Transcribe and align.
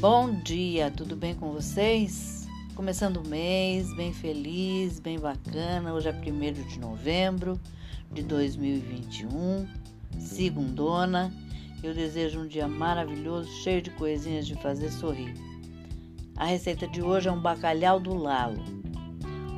Bom 0.00 0.32
dia, 0.32 0.90
tudo 0.90 1.14
bem 1.14 1.34
com 1.34 1.52
vocês? 1.52 2.48
Começando 2.74 3.18
o 3.18 3.28
mês, 3.28 3.94
bem 3.94 4.14
feliz, 4.14 4.98
bem 4.98 5.18
bacana. 5.18 5.92
Hoje 5.92 6.08
é 6.08 6.12
1 6.12 6.68
de 6.68 6.80
novembro 6.80 7.60
de 8.10 8.22
2021, 8.22 9.68
segundona. 10.18 11.30
Eu 11.82 11.92
desejo 11.92 12.40
um 12.40 12.46
dia 12.46 12.66
maravilhoso, 12.66 13.52
cheio 13.62 13.82
de 13.82 13.90
coisinhas 13.90 14.46
de 14.46 14.54
fazer 14.54 14.90
sorrir. 14.90 15.34
A 16.34 16.46
receita 16.46 16.88
de 16.88 17.02
hoje 17.02 17.28
é 17.28 17.32
um 17.32 17.38
bacalhau 17.38 18.00
do 18.00 18.14
lalo. 18.14 18.64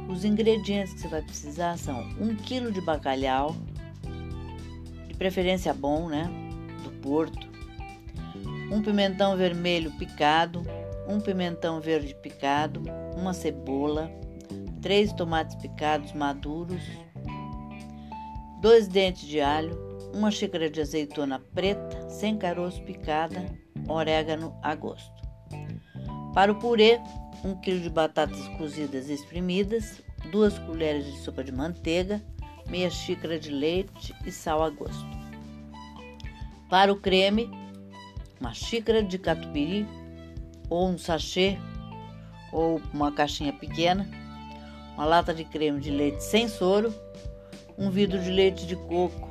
Os 0.09 0.25
ingredientes 0.25 0.93
que 0.93 1.03
você 1.03 1.09
vai 1.09 1.23
precisar 1.23 1.79
são 1.79 2.01
1 2.21 2.35
kg 2.39 2.73
de 2.73 2.81
bacalhau, 2.81 3.55
de 5.07 5.15
preferência 5.15 5.73
bom, 5.73 6.09
né? 6.09 6.29
Do 6.83 6.91
Porto 7.01 7.52
um 8.73 8.81
pimentão 8.81 9.37
vermelho 9.37 9.91
picado, 9.93 10.63
um 11.07 11.21
pimentão 11.21 11.79
verde 11.79 12.15
picado, 12.15 12.83
uma 13.15 13.35
cebola, 13.35 14.11
três 14.81 15.13
tomates 15.13 15.55
picados 15.57 16.15
maduros, 16.15 16.83
dois 18.63 18.89
dentes 18.89 19.29
de 19.29 19.43
alho, 19.43 19.79
uma 20.15 20.31
xícara 20.31 20.71
de 20.71 20.81
azeitona 20.81 21.39
preta 21.39 22.09
sem 22.09 22.39
caroço 22.39 22.83
picada, 22.83 23.45
orégano 23.87 24.59
a 24.63 24.75
gosto. 24.75 25.23
Para 26.33 26.51
o 26.51 26.59
purê, 26.59 26.99
um 27.45 27.55
quilo 27.61 27.81
de 27.81 27.91
batatas 27.91 28.49
cozidas 28.57 29.11
espremidas, 29.11 30.03
duas 30.31 30.59
colheres 30.61 31.05
de 31.05 31.19
sopa 31.19 31.45
de 31.45 31.53
manteiga, 31.53 32.23
meia 32.71 32.89
xícara 32.89 33.39
de 33.39 33.51
leite 33.51 34.15
e 34.25 34.33
sal 34.33 34.63
a 34.63 34.71
gosto. 34.71 35.23
Para 36.71 36.91
o 36.91 36.97
creme, 36.97 37.51
uma 38.43 38.53
xícara 38.53 39.05
de 39.05 39.19
catupiry 39.19 39.87
ou 40.69 40.89
um 40.89 40.99
sachê 40.99 41.57
ou 42.53 42.83
uma 42.93 43.13
caixinha 43.13 43.53
pequena, 43.53 44.09
uma 44.95 45.05
lata 45.05 45.33
de 45.33 45.45
creme 45.45 45.79
de 45.79 45.93
leite 45.93 46.25
sem 46.25 46.49
soro, 46.49 46.93
um 47.79 47.89
vidro 47.89 48.21
de 48.21 48.31
leite 48.33 48.67
de 48.67 48.75
coco 48.75 49.31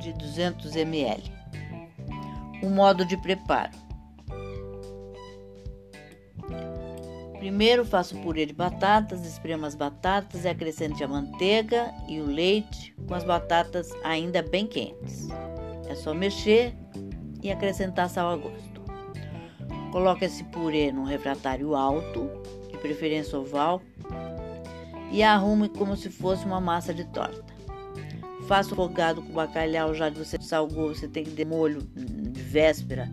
de 0.00 0.12
200 0.14 0.74
ml. 0.74 1.22
O 2.60 2.68
modo 2.68 3.04
de 3.04 3.16
preparo. 3.16 3.70
Primeiro 7.38 7.84
faço 7.84 8.16
purê 8.18 8.46
de 8.46 8.52
batatas, 8.52 9.24
espremo 9.24 9.64
as 9.64 9.76
batatas 9.76 10.44
e 10.44 10.48
acrescente 10.48 11.04
a 11.04 11.08
manteiga 11.08 11.92
e 12.08 12.20
o 12.20 12.26
leite 12.26 12.94
com 13.06 13.14
as 13.14 13.22
batatas 13.22 13.90
ainda 14.02 14.42
bem 14.42 14.66
quentes. 14.66 15.28
É 15.88 15.94
só 15.94 16.12
mexer 16.12 16.74
e 17.42 17.50
acrescentar 17.50 18.08
sal 18.08 18.30
a 18.30 18.36
gosto. 18.36 18.80
Coloque 19.90 20.24
esse 20.24 20.44
purê 20.44 20.90
num 20.92 21.04
refratário 21.04 21.74
alto, 21.74 22.30
de 22.70 22.78
preferência 22.78 23.38
oval, 23.38 23.82
e 25.10 25.22
arrume 25.22 25.68
como 25.68 25.96
se 25.96 26.08
fosse 26.08 26.44
uma 26.46 26.60
massa 26.60 26.94
de 26.94 27.04
torta. 27.04 27.52
Faça 28.46 28.72
o 28.72 28.76
fogado 28.76 29.22
com 29.22 29.32
bacalhau, 29.32 29.94
já 29.94 30.10
que 30.10 30.18
você 30.18 30.40
salgou, 30.40 30.94
você 30.94 31.06
tem 31.06 31.24
que 31.24 31.30
ter 31.30 31.44
molho 31.44 31.82
de 31.94 32.40
véspera 32.40 33.10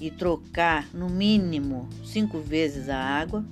e 0.00 0.10
trocar 0.10 0.86
no 0.92 1.08
mínimo 1.08 1.88
cinco 2.04 2.38
vezes 2.38 2.88
a 2.88 2.96
água. 2.96 3.44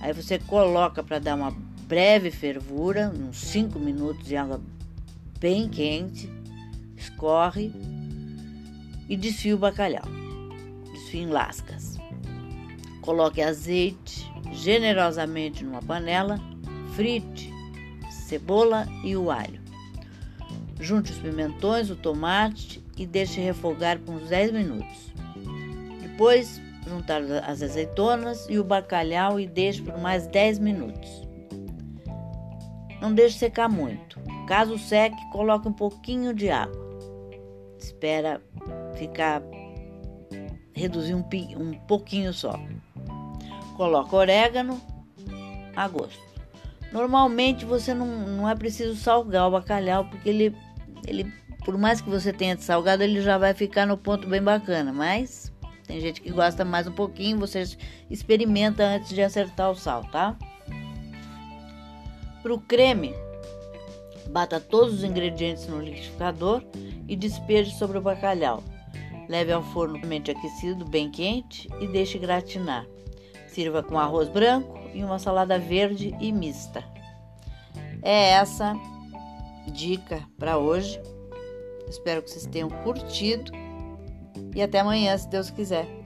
Aí 0.00 0.12
você 0.12 0.38
coloca 0.38 1.02
para 1.02 1.18
dar 1.18 1.34
uma 1.34 1.50
breve 1.86 2.30
fervura, 2.30 3.12
uns 3.14 3.38
5 3.38 3.78
minutos 3.78 4.26
de 4.26 4.36
água 4.36 4.60
bem 5.38 5.68
quente, 5.68 6.30
escorre 6.96 7.72
e 9.08 9.16
desfie 9.16 9.54
o 9.54 9.58
bacalhau. 9.58 10.04
Desfie 10.92 11.20
em 11.20 11.26
lascas. 11.26 11.98
Coloque 13.00 13.42
azeite 13.42 14.30
generosamente 14.52 15.64
numa 15.64 15.82
panela, 15.82 16.40
frite 16.94 17.52
cebola 18.10 18.86
e 19.04 19.16
o 19.16 19.30
alho. 19.30 19.60
Junte 20.80 21.12
os 21.12 21.18
pimentões, 21.18 21.90
o 21.90 21.96
tomate 21.96 22.82
e 22.96 23.06
deixe 23.06 23.40
refogar 23.40 23.98
por 23.98 24.14
uns 24.14 24.28
10 24.28 24.52
minutos. 24.52 25.12
Depois, 26.00 26.60
juntar 26.86 27.22
as 27.46 27.62
azeitonas 27.62 28.46
e 28.48 28.58
o 28.58 28.64
bacalhau 28.64 29.38
e 29.38 29.46
deixe 29.46 29.82
por 29.82 29.98
mais 29.98 30.26
10 30.26 30.58
minutos. 30.58 31.10
Não 33.00 33.12
deixe 33.12 33.38
secar 33.38 33.68
muito. 33.68 34.18
Caso 34.46 34.78
seque, 34.78 35.30
coloque 35.30 35.68
um 35.68 35.72
pouquinho 35.72 36.34
de 36.34 36.50
água. 36.50 36.82
Espera 37.78 38.40
ficar 38.94 39.42
reduzir 40.74 41.14
um, 41.14 41.24
um 41.56 41.74
pouquinho 41.86 42.32
só. 42.32 42.58
Coloca 43.76 44.14
orégano 44.16 44.80
a 45.74 45.88
gosto. 45.88 46.22
Normalmente 46.92 47.64
você 47.64 47.92
não, 47.94 48.06
não 48.06 48.48
é 48.48 48.54
preciso 48.54 48.94
salgar 48.94 49.48
o 49.48 49.50
bacalhau 49.50 50.04
porque 50.04 50.28
ele, 50.28 50.56
ele, 51.06 51.32
por 51.64 51.76
mais 51.76 52.00
que 52.00 52.08
você 52.08 52.32
tenha 52.32 52.56
salgado, 52.56 53.02
ele 53.02 53.20
já 53.20 53.36
vai 53.36 53.54
ficar 53.54 53.86
no 53.86 53.96
ponto 53.96 54.28
bem 54.28 54.42
bacana. 54.42 54.92
Mas 54.92 55.52
tem 55.86 56.00
gente 56.00 56.20
que 56.20 56.30
gosta 56.30 56.64
mais 56.64 56.86
um 56.86 56.92
pouquinho, 56.92 57.38
você 57.38 57.64
experimenta 58.08 58.84
antes 58.84 59.08
de 59.10 59.22
acertar 59.22 59.70
o 59.70 59.74
sal, 59.74 60.04
tá? 60.04 60.36
Para 62.42 62.54
o 62.54 62.60
creme, 62.60 63.14
bata 64.30 64.60
todos 64.60 64.94
os 64.94 65.04
ingredientes 65.04 65.66
no 65.66 65.80
liquidificador 65.80 66.62
e 67.08 67.16
despeje 67.16 67.72
sobre 67.76 67.98
o 67.98 68.02
bacalhau. 68.02 68.62
Leve 69.28 69.52
ao 69.52 69.62
forno 69.62 69.98
aquecido, 70.30 70.84
bem 70.84 71.10
quente, 71.10 71.68
e 71.80 71.86
deixe 71.86 72.18
gratinar. 72.18 72.86
Sirva 73.46 73.82
com 73.82 73.98
arroz 73.98 74.28
branco 74.28 74.78
e 74.92 75.02
uma 75.02 75.18
salada 75.18 75.58
verde 75.58 76.14
e 76.20 76.32
mista. 76.32 76.84
É 78.02 78.30
essa 78.32 78.74
dica 79.72 80.22
para 80.38 80.58
hoje. 80.58 81.00
Espero 81.88 82.22
que 82.22 82.30
vocês 82.30 82.46
tenham 82.46 82.68
curtido 82.68 83.52
e 84.54 84.62
até 84.62 84.80
amanhã, 84.80 85.16
se 85.16 85.28
Deus 85.28 85.50
quiser. 85.50 86.03